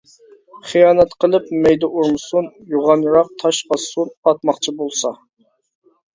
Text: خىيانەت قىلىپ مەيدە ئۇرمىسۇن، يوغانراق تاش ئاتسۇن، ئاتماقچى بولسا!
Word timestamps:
خىيانەت 0.69 1.11
قىلىپ 1.23 1.51
مەيدە 1.65 1.89
ئۇرمىسۇن، 1.99 2.47
يوغانراق 2.73 3.31
تاش 3.45 3.61
ئاتسۇن، 3.69 4.11
ئاتماقچى 4.27 4.77
بولسا! 4.83 5.15